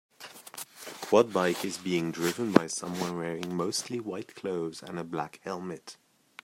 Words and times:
A 0.87 1.05
quad 1.05 1.31
bike 1.31 1.63
is 1.63 1.77
being 1.77 2.11
driven 2.11 2.51
by 2.53 2.65
someone 2.65 3.15
wearing 3.17 3.55
mostly 3.55 3.99
white 3.99 4.33
clothes 4.33 4.81
and 4.81 4.97
a 4.97 5.03
black 5.03 5.39
helmet. 5.43 5.95